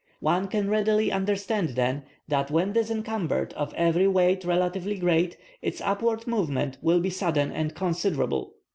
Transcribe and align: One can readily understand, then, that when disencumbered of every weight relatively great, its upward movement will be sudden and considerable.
One 0.21 0.47
can 0.47 0.67
readily 0.67 1.11
understand, 1.11 1.75
then, 1.75 2.01
that 2.27 2.49
when 2.49 2.73
disencumbered 2.73 3.53
of 3.53 3.71
every 3.75 4.07
weight 4.07 4.43
relatively 4.43 4.97
great, 4.97 5.37
its 5.61 5.79
upward 5.79 6.25
movement 6.25 6.79
will 6.81 6.99
be 7.01 7.11
sudden 7.11 7.51
and 7.51 7.75
considerable. 7.75 8.55